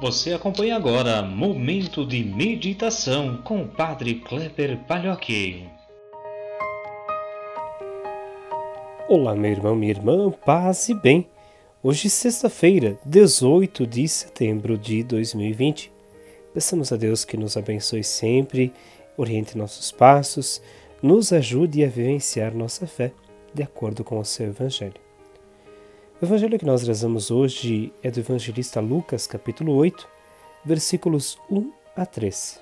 [0.00, 5.66] Você acompanha agora Momento de Meditação com o Padre Kleber Palhoque.
[9.08, 11.26] Olá, meu irmão, minha irmã, paz e bem.
[11.82, 15.90] Hoje, sexta-feira, 18 de setembro de 2020.
[16.54, 18.72] Peçamos a Deus que nos abençoe sempre,
[19.16, 20.62] oriente nossos passos,
[21.02, 23.10] nos ajude a vivenciar nossa fé
[23.52, 25.07] de acordo com o seu Evangelho.
[26.20, 30.04] O Evangelho que nós rezamos hoje é do evangelista Lucas, capítulo 8,
[30.64, 32.60] versículos 1 a 3.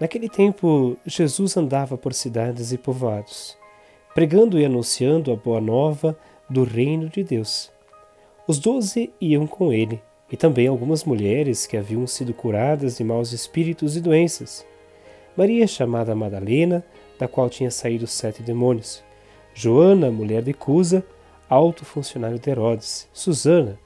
[0.00, 3.58] Naquele tempo, Jesus andava por cidades e povoados,
[4.14, 6.18] pregando e anunciando a boa nova
[6.48, 7.70] do reino de Deus.
[8.48, 13.32] Os doze iam com ele, e também algumas mulheres que haviam sido curadas de maus
[13.32, 14.64] espíritos e doenças.
[15.36, 16.82] Maria, chamada Madalena,
[17.18, 19.04] da qual tinha saído sete demônios.
[19.52, 21.04] Joana, mulher de Cusa,
[21.52, 23.78] alto funcionário de Herodes, Susana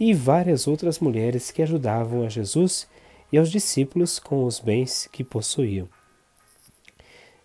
[0.00, 2.88] e várias outras mulheres que ajudavam a Jesus
[3.30, 5.88] e aos discípulos com os bens que possuíam.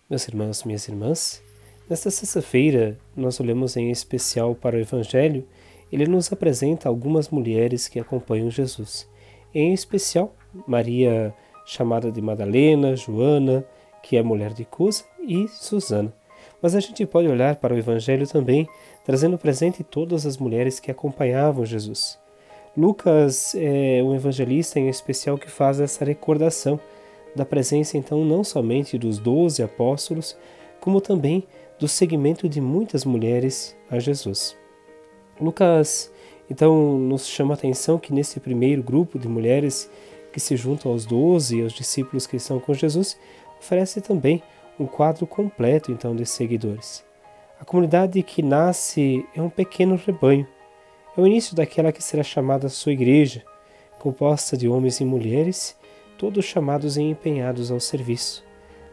[0.08, 1.40] Meus irmãos, minhas irmãs,
[1.88, 5.46] nesta sexta-feira nós olhamos em especial para o Evangelho.
[5.92, 9.08] Ele nos apresenta algumas mulheres que acompanham Jesus,
[9.54, 10.34] em especial
[10.66, 11.32] Maria,
[11.64, 13.64] chamada de Madalena, Joana,
[14.02, 16.12] que é mulher de Cusa, e Susana.
[16.62, 18.68] Mas a gente pode olhar para o Evangelho também,
[19.04, 22.18] trazendo presente todas as mulheres que acompanhavam Jesus.
[22.76, 26.78] Lucas é um evangelista em especial que faz essa recordação
[27.34, 30.36] da presença, então, não somente dos doze apóstolos,
[30.80, 31.44] como também
[31.78, 34.56] do seguimento de muitas mulheres a Jesus.
[35.40, 36.12] Lucas,
[36.50, 39.90] então, nos chama a atenção que nesse primeiro grupo de mulheres
[40.32, 43.18] que se juntam aos doze e aos discípulos que estão com Jesus,
[43.58, 44.42] oferece também
[44.80, 47.04] um quadro completo então de seguidores.
[47.60, 50.48] A comunidade que nasce é um pequeno rebanho.
[51.14, 53.44] É o início daquela que será chamada sua igreja,
[53.98, 55.76] composta de homens e mulheres,
[56.16, 58.42] todos chamados e empenhados ao serviço.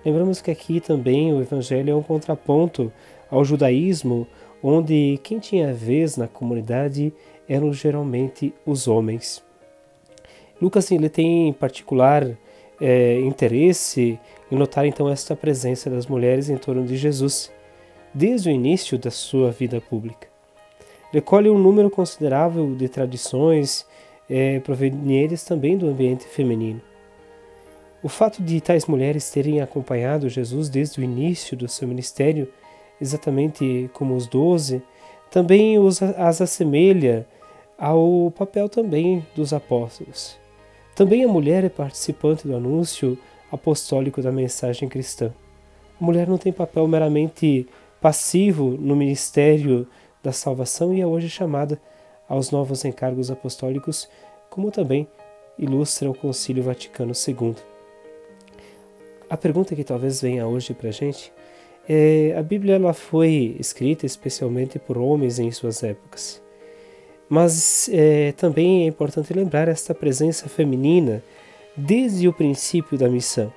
[0.04, 2.92] Lembramos que aqui também o evangelho é um contraponto
[3.32, 4.28] ao judaísmo,
[4.62, 7.14] onde quem tinha vez na comunidade
[7.48, 9.42] eram geralmente os homens.
[10.62, 12.38] Lucas ele tem em particular
[12.82, 14.20] é, interesse
[14.52, 17.52] em notar então esta presença das mulheres em torno de Jesus,
[18.14, 20.28] desde o início da sua vida pública.
[21.12, 23.86] Recolhe um número considerável de tradições
[24.30, 26.82] é, provenientes também do ambiente feminino.
[28.04, 32.48] O fato de tais mulheres terem acompanhado Jesus desde o início do seu ministério,
[33.02, 34.82] exatamente como os doze,
[35.32, 37.28] também os, as assemelha
[37.78, 40.38] ao papel também dos apóstolos.
[40.96, 43.18] Também a mulher é participante do anúncio
[43.52, 45.34] apostólico da mensagem cristã.
[46.00, 47.68] A mulher não tem papel meramente
[48.00, 49.88] passivo no ministério
[50.24, 51.80] da salvação e é hoje chamada
[52.28, 54.10] aos novos encargos apostólicos,
[54.50, 55.08] como também
[55.58, 57.56] ilustra o Concílio Vaticano II.
[59.30, 61.32] A pergunta que talvez venha hoje para a gente
[61.88, 66.42] é: a Bíblia ela foi escrita especialmente por homens em suas épocas.
[67.30, 71.22] Mas é, também é importante lembrar esta presença feminina
[71.78, 73.54] desde o princípio da missão.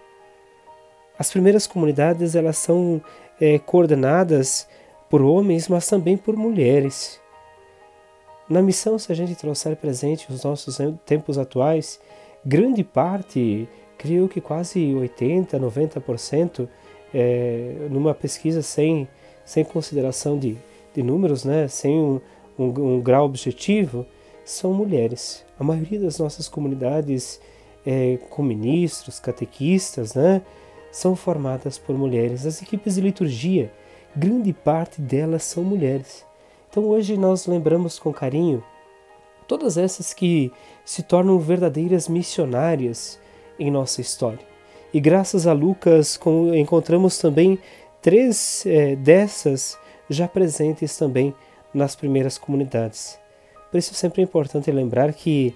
[1.18, 3.00] As primeiras comunidades elas são
[3.40, 4.68] é, coordenadas
[5.08, 7.20] por homens, mas também por mulheres.
[8.48, 12.00] Na missão, se a gente trouxer presente os nossos tempos atuais,
[12.44, 16.68] grande parte, creio que quase 80, 90%,
[17.12, 19.08] é, numa pesquisa sem,
[19.44, 20.56] sem consideração de,
[20.94, 22.20] de números, né, sem um,
[22.58, 24.06] um, um grau objetivo,
[24.44, 25.44] são mulheres.
[25.58, 27.40] A maioria das nossas comunidades
[27.84, 30.42] é, com ministros, catequistas, né,
[30.90, 32.46] são formadas por mulheres.
[32.46, 33.72] As equipes de liturgia,
[34.14, 36.24] grande parte delas são mulheres.
[36.68, 38.62] Então hoje nós lembramos com carinho
[39.46, 40.52] todas essas que
[40.84, 43.18] se tornam verdadeiras missionárias
[43.58, 44.48] em nossa história.
[44.92, 46.18] E graças a Lucas
[46.56, 47.58] encontramos também
[48.00, 49.76] três é, dessas
[50.08, 51.34] já presentes também
[51.72, 53.18] nas primeiras comunidades.
[53.70, 55.54] Por isso, sempre é importante lembrar que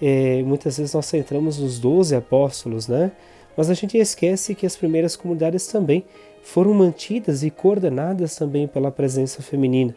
[0.00, 3.12] é, muitas vezes nós centramos nos doze apóstolos, né?
[3.56, 6.04] Mas a gente esquece que as primeiras comunidades também
[6.42, 9.94] foram mantidas e coordenadas também pela presença feminina,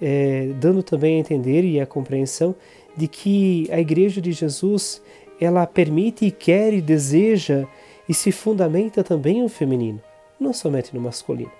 [0.00, 2.54] é, dando também a entender e a compreensão
[2.96, 5.02] de que a Igreja de Jesus
[5.40, 7.64] ela permite e quer e deseja
[8.08, 10.00] e se fundamenta também no feminino,
[10.38, 11.52] não somente no masculino.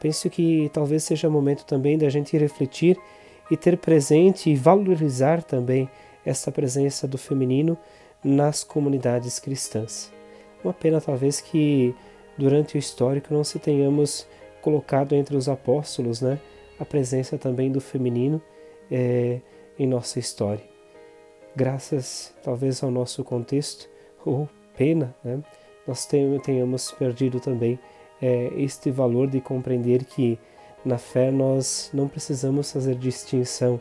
[0.00, 2.96] Penso que talvez seja momento também da gente refletir
[3.50, 5.88] e ter presente e valorizar também
[6.24, 7.76] essa presença do feminino
[8.22, 10.12] nas comunidades cristãs.
[10.62, 11.94] Uma pena talvez que
[12.36, 14.26] durante o histórico não se tenhamos
[14.60, 16.38] colocado entre os apóstolos, né,
[16.78, 18.40] a presença também do feminino
[18.90, 19.40] é,
[19.78, 20.64] em nossa história.
[21.56, 23.88] graças talvez ao nosso contexto,
[24.24, 25.42] ou pena, né,
[25.86, 27.78] nós tenhamos perdido também
[28.20, 30.38] é, este valor de compreender que
[30.84, 33.80] na fé nós não precisamos fazer distinção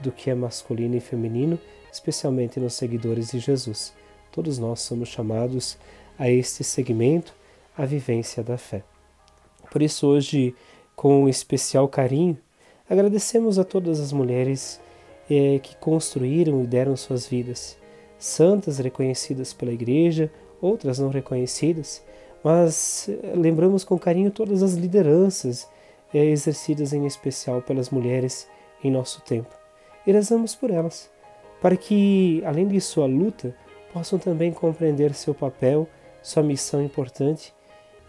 [0.00, 1.58] do que é masculino e feminino,
[1.92, 3.94] especialmente nos seguidores de Jesus.
[4.30, 5.78] Todos nós somos chamados
[6.18, 7.34] a este segmento,
[7.76, 8.82] a vivência da fé.
[9.70, 10.54] Por isso, hoje,
[10.94, 12.38] com especial carinho,
[12.88, 14.80] agradecemos a todas as mulheres
[15.28, 17.76] eh, que construíram e deram suas vidas,
[18.18, 22.02] santas reconhecidas pela Igreja, outras não reconhecidas,
[22.42, 25.68] mas eh, lembramos com carinho todas as lideranças
[26.14, 28.48] eh, exercidas em especial pelas mulheres
[28.82, 29.65] em nosso tempo.
[30.06, 31.10] E rezamos por elas,
[31.60, 33.54] para que, além de sua luta,
[33.92, 35.88] possam também compreender seu papel,
[36.22, 37.52] sua missão importante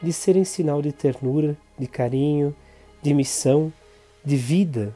[0.02, 2.56] de serem sinal de ternura, de carinho,
[3.02, 3.72] de missão,
[4.24, 4.96] de vida,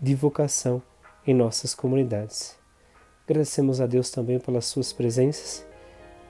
[0.00, 0.82] de vocação
[1.26, 2.56] em nossas comunidades.
[3.26, 5.64] Agradecemos a Deus também pelas suas presenças,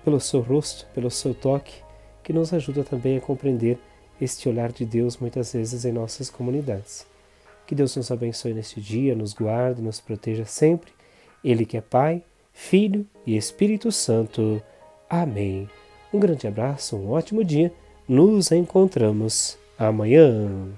[0.04, 1.82] pelo seu rosto, pelo seu toque,
[2.22, 3.78] que nos ajuda também a compreender
[4.20, 7.06] este olhar de Deus muitas vezes em nossas comunidades.
[7.66, 10.92] Que Deus nos abençoe neste dia, nos guarde, nos proteja sempre.
[11.42, 12.22] Ele que é Pai,
[12.52, 14.62] Filho e Espírito Santo.
[15.08, 15.68] Amém.
[16.12, 17.72] Um grande abraço, um ótimo dia.
[18.08, 20.74] Nos encontramos amanhã.